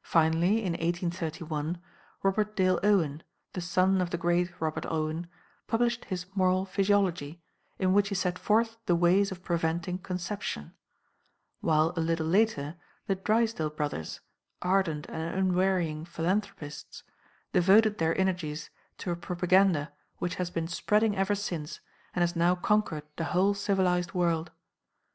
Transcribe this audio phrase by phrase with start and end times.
[0.00, 1.76] Finally, in 1831,
[2.22, 5.26] Robert Dale Owen, the son of the great Robert Owen,
[5.66, 7.42] published his 'Moral Physiology,'
[7.78, 10.72] in which he set forth the ways of preventing conception;
[11.60, 12.76] while a little later
[13.06, 14.20] the Drysdale brothers,
[14.62, 17.02] ardent and unwearying philanthropists,
[17.52, 21.80] devoted their energies to a propaganda which has been spreading ever since
[22.14, 24.50] and has now conquered the whole civilized world.